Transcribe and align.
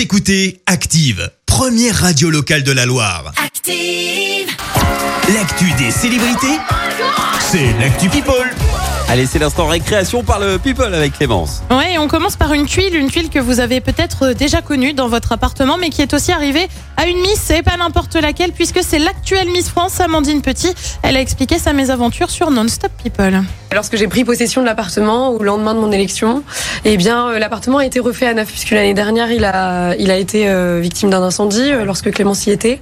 Vous 0.00 0.04
écoutez 0.04 0.62
Active, 0.64 1.30
première 1.44 1.94
radio 1.94 2.30
locale 2.30 2.62
de 2.62 2.72
la 2.72 2.86
Loire. 2.86 3.34
Active. 3.36 4.48
L'actu 5.34 5.70
des 5.76 5.90
célébrités, 5.90 6.58
c'est 7.38 7.78
l'actu 7.78 8.08
People. 8.08 8.50
Allez, 9.10 9.26
c'est 9.26 9.38
l'instant 9.38 9.66
récréation 9.66 10.22
par 10.22 10.40
le 10.40 10.58
People 10.58 10.94
avec 10.94 11.18
Clémence. 11.18 11.60
Ouais, 11.70 11.92
et 11.92 11.98
on 11.98 12.08
commence 12.08 12.36
par 12.36 12.54
une 12.54 12.64
tuile, 12.64 12.96
une 12.96 13.10
tuile 13.10 13.28
que 13.28 13.38
vous 13.38 13.60
avez 13.60 13.82
peut-être 13.82 14.32
déjà 14.32 14.62
connue 14.62 14.94
dans 14.94 15.08
votre 15.08 15.32
appartement, 15.32 15.76
mais 15.76 15.90
qui 15.90 16.00
est 16.00 16.14
aussi 16.14 16.32
arrivée 16.32 16.66
à 16.96 17.06
une 17.06 17.20
Miss, 17.20 17.50
et 17.50 17.60
pas 17.60 17.76
n'importe 17.76 18.14
laquelle, 18.16 18.52
puisque 18.52 18.82
c'est 18.82 18.98
l'actuelle 18.98 19.50
Miss 19.50 19.68
France, 19.68 20.00
Amandine 20.00 20.40
Petit. 20.40 20.72
Elle 21.02 21.18
a 21.18 21.20
expliqué 21.20 21.58
sa 21.58 21.74
mésaventure 21.74 22.30
sur 22.30 22.50
Non-Stop 22.50 22.92
People. 23.02 23.42
Lorsque 23.72 23.96
j'ai 23.96 24.08
pris 24.08 24.24
possession 24.24 24.62
de 24.62 24.66
l'appartement 24.66 25.30
au 25.30 25.44
lendemain 25.44 25.74
de 25.74 25.78
mon 25.78 25.92
élection, 25.92 26.42
eh 26.84 26.96
bien 26.96 27.28
euh, 27.28 27.38
l'appartement 27.38 27.78
a 27.78 27.86
été 27.86 28.00
refait 28.00 28.26
à 28.26 28.34
neuf 28.34 28.48
puisque 28.48 28.70
l'année 28.72 28.94
dernière 28.94 29.30
il 29.30 29.44
a 29.44 29.94
il 29.96 30.10
a 30.10 30.16
été 30.16 30.48
euh, 30.48 30.80
victime 30.82 31.08
d'un 31.08 31.22
incendie 31.22 31.70
euh, 31.70 31.84
lorsque 31.84 32.10
Clémence 32.10 32.48
y 32.48 32.50
était. 32.50 32.80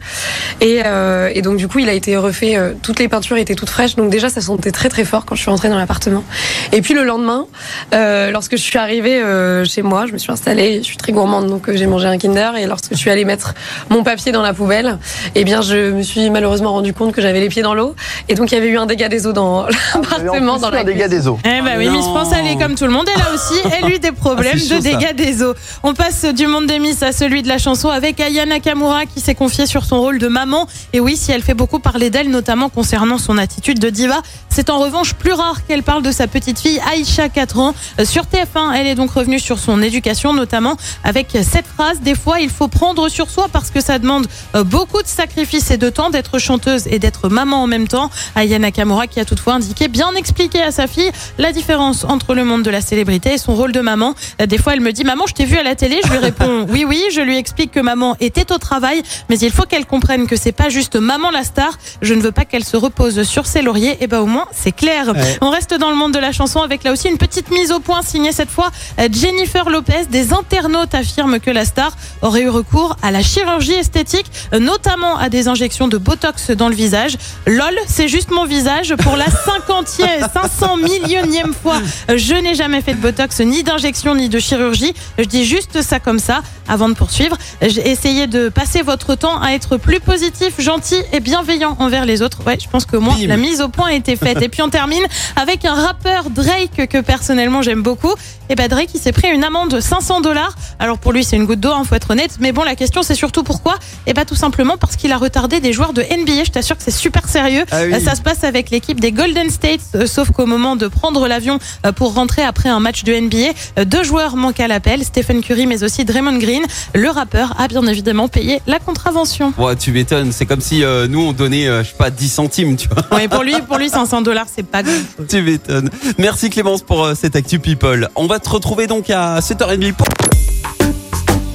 Et, 0.62 0.80
euh, 0.86 1.30
et 1.34 1.42
donc 1.42 1.58
du 1.58 1.68
coup 1.68 1.78
il 1.78 1.90
a 1.90 1.92
été 1.92 2.16
refait 2.16 2.56
toutes 2.82 3.00
les 3.00 3.08
peintures 3.08 3.36
étaient 3.36 3.54
toutes 3.54 3.68
fraîches. 3.68 3.96
Donc 3.96 4.08
déjà 4.08 4.30
ça 4.30 4.40
sentait 4.40 4.70
très 4.70 4.88
très 4.88 5.04
fort 5.04 5.26
quand 5.26 5.34
je 5.34 5.42
suis 5.42 5.50
rentrée 5.50 5.68
dans 5.68 5.76
l'appartement. 5.76 6.24
Et 6.72 6.80
puis 6.80 6.94
le 6.94 7.04
lendemain 7.04 7.44
euh, 7.92 8.30
lorsque 8.30 8.52
je 8.52 8.62
suis 8.62 8.78
arrivée 8.78 9.22
chez 9.66 9.82
moi 9.82 10.06
je 10.06 10.12
me 10.14 10.18
suis 10.18 10.32
installée 10.32 10.78
je 10.78 10.84
suis 10.84 10.96
très 10.96 11.12
gourmande 11.12 11.48
donc 11.48 11.70
j'ai 11.70 11.86
mangé 11.86 12.06
un 12.06 12.16
Kinder. 12.16 12.56
Et 12.56 12.64
lorsque 12.64 12.92
je 12.92 12.98
suis 12.98 13.10
allée 13.10 13.26
mettre 13.26 13.52
mon 13.90 14.04
papier 14.04 14.32
dans 14.32 14.42
la 14.42 14.54
poubelle 14.54 14.96
eh 15.34 15.44
bien 15.44 15.60
je 15.60 15.90
me 15.90 16.02
suis 16.02 16.30
malheureusement 16.30 16.72
rendu 16.72 16.94
compte 16.94 17.12
que 17.12 17.20
j'avais 17.20 17.40
les 17.40 17.50
pieds 17.50 17.62
dans 17.62 17.74
l'eau. 17.74 17.94
Et 18.30 18.34
donc 18.34 18.50
il 18.52 18.54
y 18.54 18.58
avait 18.58 18.68
eu 18.68 18.78
un 18.78 18.86
dégât 18.86 19.10
des 19.10 19.26
eaux 19.26 19.34
dans 19.34 19.66
l'appartement 19.94 20.56
dans 20.56 20.70
la 20.70 20.77
un 20.80 20.84
dégât 20.84 21.08
des 21.08 21.26
eaux. 21.28 21.38
Eh 21.44 21.60
bah 21.62 21.70
oui, 21.76 21.86
non. 21.86 21.92
Miss 21.92 22.04
France, 22.06 22.28
elle 22.38 22.46
est 22.46 22.56
comme 22.56 22.74
tout 22.74 22.84
le 22.84 22.90
monde. 22.90 23.06
Elle 23.14 23.22
a 23.22 23.30
aussi, 23.34 23.54
elle 23.72 23.90
eu 23.92 23.98
des 23.98 24.12
problèmes 24.12 24.52
Ah, 24.54 24.74
de 24.76 24.80
ça. 24.80 24.80
dégâts 24.80 25.14
des 25.14 25.42
eaux. 25.42 25.54
On 25.82 25.94
passe 25.94 26.24
du 26.24 26.46
monde 26.46 26.66
des 26.66 26.78
Miss 26.78 27.02
à 27.02 27.12
celui 27.12 27.42
de 27.42 27.48
la 27.48 27.58
chanson 27.58 27.88
avec 27.88 28.20
Aya 28.20 28.46
Nakamura 28.46 29.06
qui 29.06 29.20
s'est 29.20 29.34
confiée 29.34 29.66
sur 29.66 29.84
son 29.84 30.00
rôle 30.00 30.18
de 30.18 30.28
maman. 30.28 30.66
Et 30.92 31.00
oui, 31.00 31.16
si 31.16 31.32
elle 31.32 31.42
fait 31.42 31.54
beaucoup 31.54 31.78
parler 31.78 32.10
d'elle, 32.10 32.30
notamment 32.30 32.68
concernant 32.68 33.18
son 33.18 33.38
attitude 33.38 33.78
de 33.78 33.90
diva, 33.90 34.20
c'est 34.48 34.70
en 34.70 34.78
revanche 34.78 35.14
plus 35.14 35.32
rare 35.32 35.66
qu'elle 35.66 35.82
parle 35.82 36.02
de 36.02 36.12
sa 36.12 36.26
petite 36.26 36.58
fille 36.58 36.80
Aïcha, 36.92 37.28
4 37.28 37.58
ans. 37.58 37.74
Euh, 38.00 38.04
Sur 38.04 38.24
TF1, 38.24 38.72
elle 38.74 38.86
est 38.86 38.94
donc 38.94 39.10
revenue 39.10 39.38
sur 39.38 39.58
son 39.58 39.82
éducation, 39.82 40.32
notamment 40.32 40.76
avec 41.04 41.36
cette 41.42 41.66
phrase 41.66 42.00
Des 42.00 42.14
fois, 42.14 42.40
il 42.40 42.50
faut 42.50 42.68
prendre 42.68 43.08
sur 43.08 43.30
soi 43.30 43.46
parce 43.52 43.70
que 43.70 43.80
ça 43.80 43.98
demande 43.98 44.26
euh, 44.54 44.64
beaucoup 44.64 45.02
de 45.02 45.08
sacrifices 45.08 45.70
et 45.70 45.76
de 45.76 45.90
temps 45.90 46.10
d'être 46.10 46.38
chanteuse 46.38 46.86
et 46.88 46.98
d'être 46.98 47.28
maman 47.28 47.62
en 47.62 47.66
même 47.66 47.88
temps. 47.88 48.10
Aya 48.34 48.58
Nakamura 48.58 49.06
qui 49.06 49.20
a 49.20 49.24
toutefois 49.24 49.54
indiqué, 49.54 49.88
bien 49.88 50.12
expliqué 50.14 50.62
à 50.68 50.70
sa 50.70 50.86
fille, 50.86 51.10
la 51.38 51.52
différence 51.52 52.04
entre 52.04 52.34
le 52.34 52.44
monde 52.44 52.62
de 52.62 52.70
la 52.70 52.80
célébrité 52.80 53.32
et 53.32 53.38
son 53.38 53.54
rôle 53.54 53.72
de 53.72 53.80
maman. 53.80 54.14
Des 54.46 54.58
fois, 54.58 54.74
elle 54.74 54.80
me 54.80 54.92
dit 54.92 55.02
Maman, 55.02 55.24
je 55.26 55.32
t'ai 55.32 55.46
vu 55.46 55.56
à 55.56 55.62
la 55.62 55.74
télé. 55.74 55.98
Je 56.04 56.10
lui 56.10 56.18
réponds 56.18 56.66
Oui, 56.70 56.84
oui. 56.86 57.02
Je 57.10 57.20
lui 57.20 57.36
explique 57.38 57.72
que 57.72 57.80
maman 57.80 58.16
était 58.20 58.52
au 58.52 58.58
travail, 58.58 59.02
mais 59.30 59.38
il 59.38 59.50
faut 59.50 59.64
qu'elle 59.64 59.86
comprenne 59.86 60.26
que 60.26 60.36
c'est 60.36 60.52
pas 60.52 60.68
juste 60.68 60.96
maman 60.96 61.30
la 61.30 61.42
star. 61.42 61.78
Je 62.02 62.12
ne 62.14 62.20
veux 62.20 62.32
pas 62.32 62.44
qu'elle 62.44 62.64
se 62.64 62.76
repose 62.76 63.22
sur 63.22 63.46
ses 63.46 63.62
lauriers. 63.62 63.96
Et 64.00 64.06
ben 64.06 64.20
au 64.20 64.26
moins, 64.26 64.46
c'est 64.52 64.72
clair. 64.72 65.12
On 65.40 65.50
reste 65.50 65.74
dans 65.74 65.90
le 65.90 65.96
monde 65.96 66.12
de 66.12 66.18
la 66.18 66.32
chanson 66.32 66.60
avec 66.60 66.84
là 66.84 66.92
aussi 66.92 67.08
une 67.08 67.18
petite 67.18 67.50
mise 67.50 67.72
au 67.72 67.80
point 67.80 68.02
signée 68.02 68.32
cette 68.32 68.50
fois 68.50 68.70
Jennifer 69.10 69.70
Lopez. 69.70 70.06
Des 70.10 70.32
internautes 70.34 70.94
affirment 70.94 71.40
que 71.40 71.50
la 71.50 71.64
star 71.64 71.92
aurait 72.22 72.42
eu 72.42 72.48
recours 72.50 72.96
à 73.02 73.10
la 73.10 73.22
chirurgie 73.22 73.72
esthétique, 73.72 74.26
notamment 74.52 75.16
à 75.16 75.30
des 75.30 75.48
injections 75.48 75.88
de 75.88 75.96
botox 75.96 76.50
dans 76.50 76.68
le 76.68 76.74
visage. 76.74 77.16
Lol, 77.46 77.74
c'est 77.86 78.08
juste 78.08 78.30
mon 78.30 78.44
visage 78.44 78.94
pour 78.96 79.16
la 79.16 79.26
cinquantième, 79.46 80.28
500 80.58 80.76
millionième 80.78 81.54
fois. 81.54 81.80
Je 82.08 82.34
n'ai 82.34 82.54
jamais 82.54 82.80
fait 82.80 82.94
de 82.94 83.00
botox, 83.00 83.40
ni 83.40 83.62
d'injection, 83.62 84.14
ni 84.14 84.28
de 84.28 84.38
chirurgie. 84.38 84.92
Je 85.18 85.24
dis 85.24 85.44
juste 85.44 85.82
ça 85.82 86.00
comme 86.00 86.18
ça 86.18 86.42
avant 86.66 86.88
de 86.88 86.94
poursuivre. 86.94 87.36
Essayé 87.60 88.26
de 88.26 88.48
passer 88.48 88.82
votre 88.82 89.14
temps 89.14 89.40
à 89.40 89.52
être 89.52 89.76
plus 89.76 90.00
positif, 90.00 90.60
gentil 90.60 91.00
et 91.12 91.20
bienveillant 91.20 91.76
envers 91.78 92.04
les 92.04 92.22
autres. 92.22 92.38
Ouais, 92.46 92.58
je 92.60 92.68
pense 92.68 92.86
que 92.86 92.96
moi, 92.96 93.14
la 93.26 93.36
mise 93.36 93.60
au 93.60 93.68
point 93.68 93.88
a 93.88 93.92
été 93.92 94.16
faite. 94.16 94.42
et 94.42 94.48
puis 94.48 94.62
on 94.62 94.68
termine 94.68 95.04
avec 95.36 95.64
un 95.64 95.74
rappeur 95.74 96.30
Drake 96.30 96.88
que 96.88 97.00
personnellement 97.00 97.62
j'aime 97.62 97.82
beaucoup. 97.82 98.12
Et 98.50 98.54
ben 98.54 98.66
Drake, 98.68 98.90
il 98.94 99.00
s'est 99.00 99.12
pris 99.12 99.28
une 99.28 99.44
amende 99.44 99.70
de 99.70 99.80
500 99.80 100.22
dollars. 100.22 100.54
Alors 100.78 100.98
pour 100.98 101.12
lui, 101.12 101.22
c'est 101.22 101.36
une 101.36 101.44
goutte 101.44 101.60
d'eau, 101.60 101.72
hein, 101.72 101.82
faut 101.86 101.94
être 101.94 102.10
honnête. 102.10 102.38
Mais 102.40 102.52
bon, 102.52 102.64
la 102.64 102.74
question 102.74 103.02
c'est 103.02 103.14
surtout 103.14 103.42
pourquoi? 103.42 103.76
Et 104.06 104.14
ben 104.14 104.24
tout 104.24 104.34
simplement 104.34 104.76
parce 104.76 104.96
qu'il 104.96 105.12
a 105.12 105.18
retardé 105.18 105.60
des 105.60 105.72
joueurs 105.72 105.92
de 105.92 106.02
NBA. 106.02 106.44
Je 106.44 106.50
t'assure 106.50 106.76
que 106.76 106.82
c'est 106.82 106.90
super 106.90 107.28
sérieux. 107.28 107.64
Ah 107.70 107.82
oui. 107.84 108.00
Ça 108.02 108.14
se 108.14 108.22
passe 108.22 108.44
avec 108.44 108.70
l'équipe 108.70 109.00
des 109.00 109.12
Golden 109.12 109.50
State, 109.50 109.80
euh, 109.94 110.06
sauf 110.06 110.30
qu'au 110.30 110.46
moment 110.48 110.76
de 110.76 110.88
prendre 110.88 111.28
l'avion 111.28 111.58
euh, 111.86 111.92
pour 111.92 112.14
rentrer 112.14 112.42
après 112.42 112.68
un 112.68 112.80
match 112.80 113.04
de 113.04 113.14
NBA, 113.14 113.36
euh, 113.78 113.84
deux 113.84 114.02
joueurs 114.02 114.36
manquent 114.36 114.60
à 114.60 114.68
l'appel, 114.68 115.04
Stephen 115.04 115.40
Curry 115.42 115.66
mais 115.66 115.84
aussi 115.84 116.04
Draymond 116.04 116.38
Green. 116.38 116.64
Le 116.94 117.08
rappeur 117.10 117.54
a 117.60 117.68
bien 117.68 117.86
évidemment 117.86 118.28
payé 118.28 118.60
la 118.66 118.78
contravention. 118.78 119.52
Ouais, 119.58 119.76
tu 119.76 119.92
m'étonnes. 119.92 120.32
C'est 120.32 120.46
comme 120.46 120.60
si 120.60 120.82
euh, 120.84 121.06
nous 121.08 121.20
on 121.20 121.32
donnait, 121.32 121.68
euh, 121.68 121.82
je 121.82 121.90
sais 121.90 121.96
pas, 121.96 122.10
10 122.10 122.28
centimes, 122.28 122.76
tu 122.76 122.88
vois. 122.88 123.04
Ouais, 123.16 123.28
pour 123.28 123.42
lui, 123.42 123.54
pour 123.66 123.78
lui, 123.78 123.88
500 123.88 124.22
dollars, 124.22 124.46
c'est 124.54 124.66
pas 124.66 124.82
grand. 124.82 124.92
tu 125.28 125.42
m'étonnes. 125.42 125.90
Merci 126.18 126.50
Clémence 126.50 126.82
pour 126.82 127.04
euh, 127.04 127.14
cette 127.14 127.36
actu 127.36 127.58
People. 127.58 128.08
On 128.16 128.26
va 128.26 128.38
te 128.38 128.48
retrouver 128.48 128.86
donc 128.86 129.10
à 129.10 129.40
7h30 129.40 129.92
pour 129.92 130.06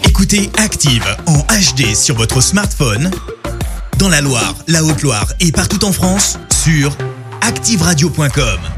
Écoutez 0.05 0.49
Active 0.57 1.05
en 1.25 1.39
HD 1.39 1.95
sur 1.95 2.15
votre 2.15 2.41
smartphone, 2.41 3.11
dans 3.97 4.09
la 4.09 4.21
Loire, 4.21 4.55
la 4.67 4.83
Haute-Loire 4.83 5.27
et 5.39 5.51
partout 5.51 5.83
en 5.85 5.91
France, 5.91 6.37
sur 6.51 6.95
activeradio.com. 7.41 8.72